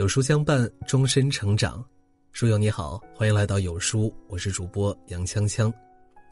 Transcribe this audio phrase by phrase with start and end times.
[0.00, 1.84] 有书相伴，终身成长。
[2.32, 5.70] 书友你好，欢迎来到有书，我是主播杨锵锵。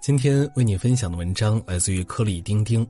[0.00, 2.89] 今天为你分享的文章来自于颗粒丁丁。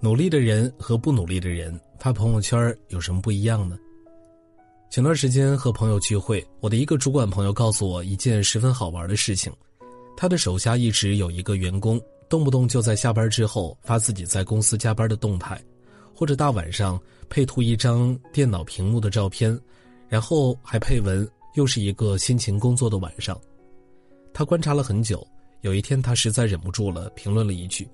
[0.00, 3.78] 努力的人和不努力的人发朋友圈有什么不一样呢？
[4.90, 9.50] 前段时间和朋友聚会，我的一个主管朋友告诉我一件十分好玩的事情：
[10.18, 11.98] 他的手下一直有一个员工，
[12.28, 15.58] 动不动就在下班之后发自己在公司加班的动态，
[16.14, 17.00] 或者大晚上
[17.30, 19.58] 配图一张电脑屏幕的照片。
[20.08, 23.40] 然后还配文，又是一个辛勤工作的晚上。
[24.32, 25.26] 他观察了很久，
[25.62, 27.88] 有一天他实在忍不住了，评论了一句：“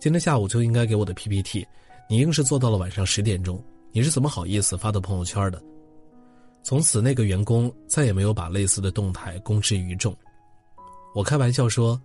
[0.00, 1.66] 今天下午就应该给我的 PPT，
[2.08, 5.62] 你硬是做到了晚上十点钟，你是怎么好意思发到朋友圈的？”
[6.64, 10.14] 从此，那个员工再也没有把类似的动态公之于众。
[11.14, 12.00] 我开玩笑说：“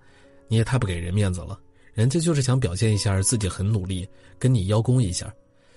[0.47, 1.59] 你也太不给人面子了，
[1.93, 5.34] 人家就是想表现一下自己很努力，跟你邀功一下，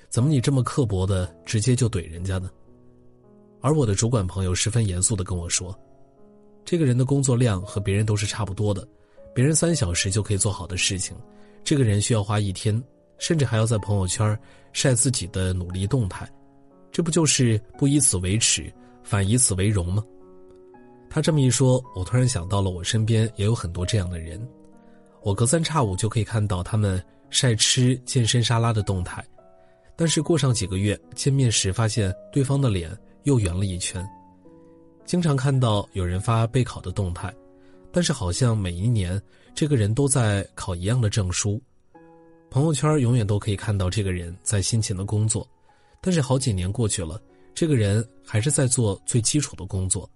[0.09, 2.51] 怎么你这么刻薄的直接就怼人家呢？”
[3.67, 5.77] 而我的主管朋友十分严肃的跟我说
[6.65, 8.87] ：“这个人的工作量和别人都是差不多的，
[9.35, 11.17] 别人三小时就可以做好的事情，
[11.65, 12.81] 这个人需要花一天，
[13.19, 14.39] 甚至还要在朋友圈
[14.73, 16.31] 晒自己的努力动态，
[16.93, 18.73] 这不就是不以此为耻，
[19.03, 20.01] 反以此为荣吗？”
[21.11, 24.41] 他这么一说，我突然想到了我身边也有很多这样的人，
[25.23, 29.25] 我隔三差五就可以看到他们晒吃健身沙拉的动态，
[29.97, 32.97] 但是过上几个月见面时，发现对方的脸。
[33.27, 34.05] 又圆了一圈。
[35.05, 37.33] 经常看到有人发备考的动态，
[37.93, 39.21] 但是好像每一年
[39.55, 41.61] 这个人都在考一样的证书。
[42.51, 45.47] 朋友圈永远都可以看到这个人在辛勤的工作，
[46.01, 47.21] 但是好几年过去了，
[47.55, 50.09] 这个人还是在做最基础的工作。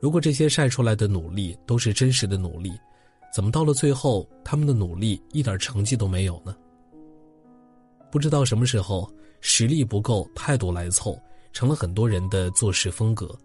[0.00, 2.72] 如果这些晒出来的努力都是真实的努力，
[3.34, 6.56] 怎么到了最后他们的努力一点成绩都没有呢？
[8.10, 11.18] 不知道什么时候实力不够，态度来凑。
[11.52, 13.38] 成了很多人的做事风格，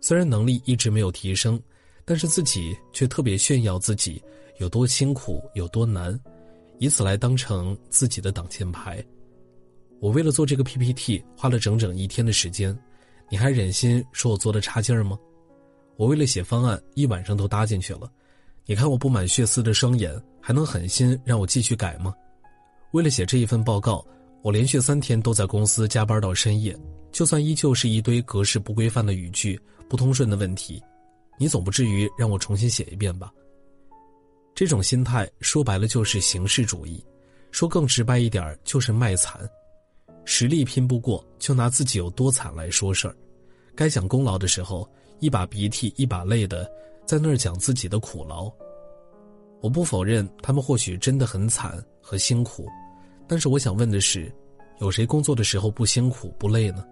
[0.00, 1.60] 虽然能力一直没有提升，
[2.04, 4.22] 但是自己却特别炫耀自己
[4.58, 6.18] 有多辛苦有多难，
[6.78, 9.04] 以此来当成自己的挡箭牌。
[10.00, 12.76] 我为了做这个 PPT 花了整整一天的时间，
[13.30, 15.18] 你还忍心说我做的差劲儿吗？
[15.96, 18.10] 我为了写方案一晚上都搭进去了，
[18.66, 22.12] 你看我布满血丝的双眼，还能狠心让我继续改吗？
[22.92, 24.04] 为了写这一份报告，
[24.42, 26.76] 我连续三天都在公司加班到深夜。
[27.14, 29.58] 就算依旧是一堆格式不规范的语句、
[29.88, 30.82] 不通顺的问题，
[31.38, 33.32] 你总不至于让我重新写一遍吧？
[34.52, 37.00] 这种心态说白了就是形式主义，
[37.52, 39.48] 说更直白一点就是卖惨。
[40.24, 43.14] 实力拼不过，就拿自己有多惨来说事儿。
[43.76, 44.88] 该讲功劳的时候，
[45.20, 46.68] 一把鼻涕一把泪的
[47.06, 48.50] 在那儿讲自己的苦劳。
[49.60, 52.66] 我不否认他们或许真的很惨和辛苦，
[53.28, 54.34] 但是我想问的是，
[54.80, 56.84] 有谁工作的时候不辛苦不累呢？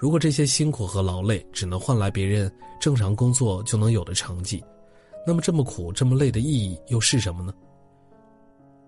[0.00, 2.50] 如果这些辛苦和劳累只能换来别人
[2.80, 4.64] 正常工作就能有的成绩，
[5.26, 7.52] 那么这么苦这么累的意义又是什么呢？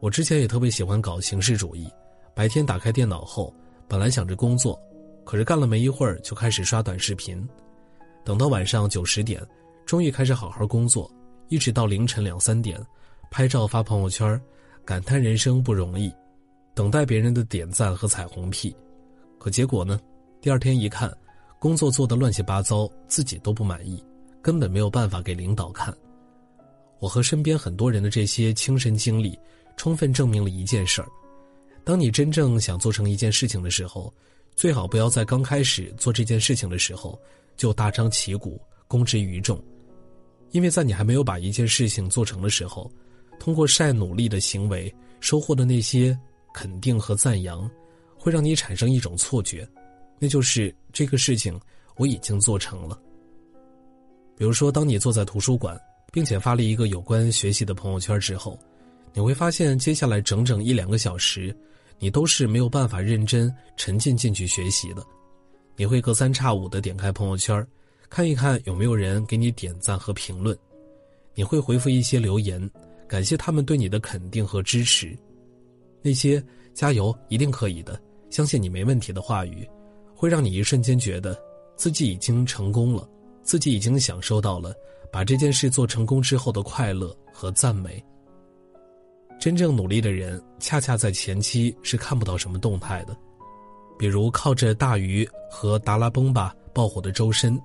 [0.00, 1.86] 我之前也特别喜欢搞形式主义，
[2.34, 3.54] 白天打开电脑后，
[3.86, 4.80] 本来想着工作，
[5.22, 7.46] 可是干了没一会儿就开始刷短视频，
[8.24, 9.46] 等到晚上九十点，
[9.84, 11.12] 终于开始好好工作，
[11.48, 12.80] 一直到凌晨两三点，
[13.30, 14.40] 拍照发朋友圈，
[14.82, 16.10] 感叹人生不容易，
[16.72, 18.74] 等待别人的点赞和彩虹屁，
[19.38, 20.00] 可结果呢？
[20.42, 21.16] 第二天一看，
[21.60, 24.02] 工作做得乱七八糟，自己都不满意，
[24.42, 25.96] 根本没有办法给领导看。
[26.98, 29.38] 我和身边很多人的这些亲身经历，
[29.76, 31.06] 充分证明了一件事儿：
[31.84, 34.12] 当你真正想做成一件事情的时候，
[34.56, 37.16] 最好不要在刚开始做这件事情的时候
[37.56, 39.62] 就大张旗鼓公之于众，
[40.50, 42.90] 因为在你还没有把一件事情做成的时候，
[43.38, 46.18] 通过晒努力的行为收获的那些
[46.52, 47.70] 肯定和赞扬，
[48.18, 49.64] 会让你产生一种错觉。
[50.22, 51.60] 那就是这个事情
[51.96, 52.96] 我已经做成了。
[54.36, 55.76] 比如说，当你坐在图书馆，
[56.12, 58.56] 并且发了一个有关学习的朋友圈之后，
[59.12, 61.52] 你会发现，接下来整整一两个小时，
[61.98, 65.04] 你都是没有办法认真沉浸进去学习的。
[65.74, 67.66] 你会隔三差五的点开朋友圈，
[68.08, 70.56] 看一看有没有人给你点赞和评论，
[71.34, 72.70] 你会回复一些留言，
[73.08, 75.18] 感谢他们对你的肯定和支持，
[76.00, 76.40] 那些
[76.74, 79.68] 加油，一定可以的，相信你没问题的话语。
[80.22, 81.36] 会让你一瞬间觉得，
[81.74, 83.08] 自己已经成功了，
[83.42, 84.72] 自己已经享受到了
[85.10, 88.00] 把这件事做成功之后的快乐和赞美。
[89.40, 93.16] 真正努力的人，恰恰在前期是看不到什么动态的，
[93.98, 97.60] 比如靠着大鱼和达拉崩吧爆火的周深，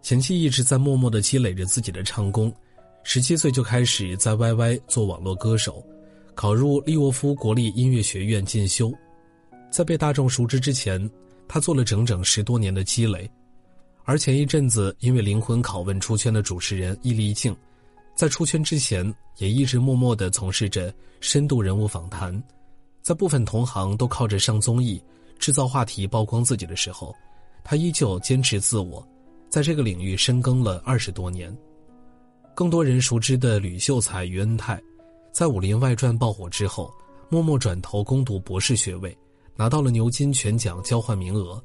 [0.00, 2.54] 前期一直在默默的积累着自己的唱功，
[3.02, 5.84] 十七岁就开始在 YY 做网络歌手，
[6.36, 8.92] 考入利沃夫国立音乐学院进修，
[9.72, 11.10] 在被大众熟知之前。
[11.48, 13.30] 他做了整整十多年的积累，
[14.04, 17.56] 而前一阵子因为灵魂拷问出圈的主持人易立竞，
[18.14, 22.42] 在出圈之前也一直默默地从事着深度人物访谈，
[23.02, 25.02] 在部分同行都靠着上综艺
[25.38, 27.14] 制造话题曝光自己的时候，
[27.62, 29.06] 他依旧坚持自我，
[29.48, 31.54] 在这个领域深耕了二十多年。
[32.54, 34.80] 更多人熟知的吕秀才、于恩泰，
[35.30, 36.90] 在《武林外传》爆火之后，
[37.28, 39.16] 默默转投攻读博士学位，
[39.56, 41.62] 拿到了牛津全奖交换名额，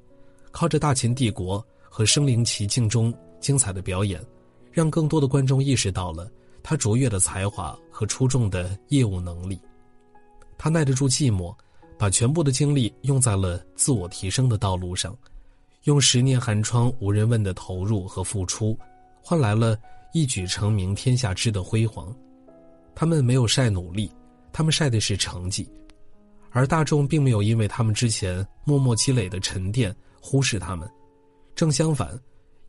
[0.52, 1.60] 靠着《大秦帝国》
[1.90, 4.24] 和《身临其境》中精彩的表演，
[4.72, 6.32] 让更多的观众意识到了
[6.64, 9.60] 他卓越的才华和出众的业务能力。
[10.58, 11.54] 他耐得住寂寞，
[11.98, 15.18] 把全部的精力用在了自我提升的道路上，
[15.84, 18.78] 用十年寒窗无人问的投入和付出，
[19.22, 19.78] 换来了。
[20.14, 22.14] 一举成名天下知的辉煌，
[22.94, 24.12] 他们没有晒努力，
[24.52, 25.66] 他们晒的是成绩，
[26.52, 30.90] 而大众并没有因为他们之前默默积累的沉淀忽视他们，
[31.56, 32.20] 正相反，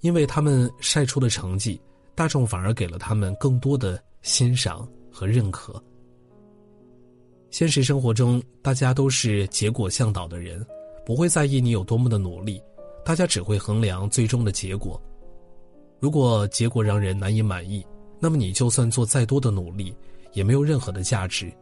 [0.01, 1.81] 因为他们晒出的成绩，
[2.15, 5.83] 大众反而给了他们更多的欣赏和认可。
[7.51, 10.65] 现实生活中，大家都是结果向导的人，
[11.05, 12.63] 不会在意你有多么的努力，
[13.05, 15.01] 大家只会衡量最终的结果。
[16.01, 17.85] 如果结果让人难以满意，
[18.19, 19.95] 那么你就算做再多的努力，
[20.33, 21.53] 也没有任何的价值。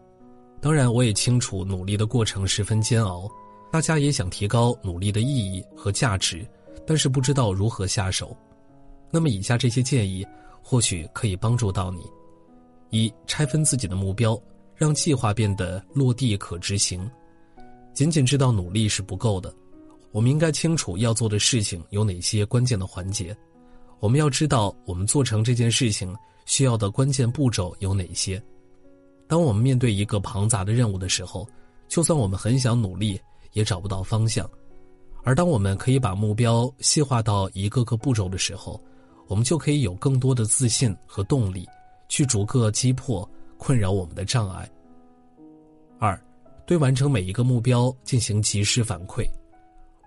[0.61, 3.31] 当然，我也清楚努力的过程十分煎熬，
[3.73, 6.47] 大家也想提高努力的意义和价值，
[6.87, 8.37] 但是不知道如何下手。
[9.11, 10.27] 那么，以下这些建议
[10.63, 12.03] 或许可以帮助到你：
[12.91, 14.39] 一、拆分自己的目标，
[14.77, 17.11] 让计划变得落地可执行。
[17.95, 19.53] 仅仅知道努力是不够的，
[20.13, 23.35] 我们应该清楚要做的事情有哪些关键的环节。
[23.99, 26.15] 我们要知道，我们做成这件事情
[26.45, 28.41] 需要的关键步骤有哪些。
[29.31, 31.49] 当我们面对一个庞杂的任务的时候，
[31.87, 33.21] 就算我们很想努力，
[33.53, 34.51] 也找不到方向。
[35.23, 38.83] 而当我们可以把目标细化到一个个步骤的时候，
[39.29, 41.65] 我们就可以有更多的自信和动力，
[42.09, 44.69] 去逐个击破困扰我们的障碍。
[46.01, 46.21] 二，
[46.67, 49.25] 对完成每一个目标进行及时反馈。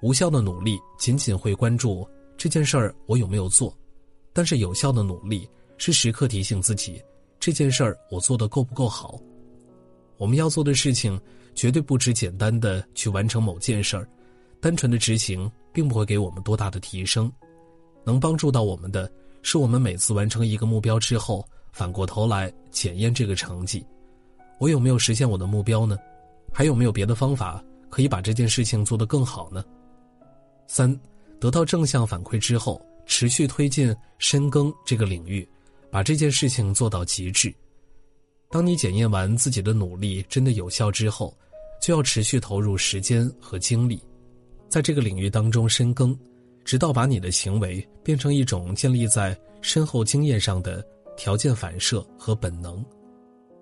[0.02, 2.06] 无效的努力仅仅会关注
[2.36, 3.74] 这件事儿我有没有做。
[4.34, 5.48] 但是有效的努力
[5.78, 7.02] 是时刻提醒自己，
[7.46, 9.20] 这件事儿我做的够不够好。
[10.16, 11.20] 我们要做的事情
[11.54, 14.08] 绝对不只简单的去完成某件事儿，
[14.62, 17.30] 单纯的执行并不会给我们多大的提升。
[18.06, 19.12] 能帮助到我们的
[19.42, 23.86] 是，我们每次完成一个目标之后，反过头来检验这个成绩，
[24.58, 25.98] 我有没有实现我的目标呢？
[26.54, 29.62] 还有没有别的方法可以把这件事情做得更好呢？
[30.66, 30.98] 三，
[31.42, 32.82] 得到正向反馈之后。
[33.06, 35.46] 持续推进深耕这个领域，
[35.94, 37.54] 把这件事情做到极致。
[38.50, 41.38] 当你检验完自己的努力真的有效之后，
[41.80, 44.02] 就要持续投入时间和精力，
[44.68, 46.18] 在这个领域当中深耕，
[46.66, 50.84] 直到把你的行为变成一种建立在深厚经验上的
[51.16, 52.84] 条件反射和本能。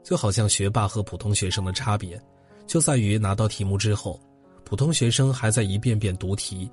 [0.01, 2.17] 就好像学霸和普通学生的差别，
[2.65, 4.17] 就在于拿到题目之后，
[4.63, 6.71] 普通学生还在一遍遍读题，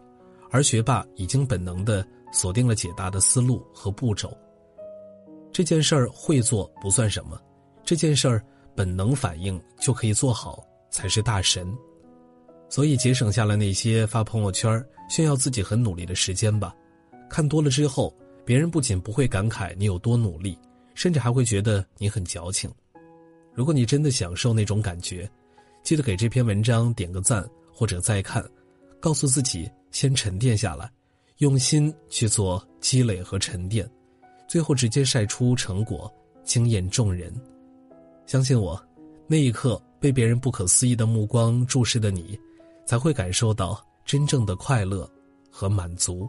[0.53, 2.07] 而学霸已经本能的。
[2.31, 4.37] 锁定了解答的思路和步骤。
[5.59, 7.37] 这件事儿会做不算什么，
[7.85, 8.41] 这件事儿
[8.77, 11.77] 本能反应就可以做好才是大神。
[12.69, 16.73] 所以节省下来那些发朋友圈炫耀自己很努力的时间吧。
[17.29, 20.57] 看多了之后，别人不仅不会感慨你有多努力，
[20.95, 22.73] 甚至还会觉得你很矫情。
[23.53, 25.29] 如果你真的享受那种感觉，
[25.83, 28.49] 记得给这篇文章点个赞或者再看，
[29.01, 30.89] 告诉自己先沉淀下来。
[31.39, 33.89] 用心去做积累和沉淀，
[34.49, 36.13] 最后直接晒出成果，
[36.43, 37.33] 惊艳众人。
[38.27, 38.83] 相信我，
[39.27, 42.37] 那一刻被别人不可思议的目光注视的你，
[42.87, 45.09] 才会感受到真正的快乐
[45.51, 46.29] 和满足。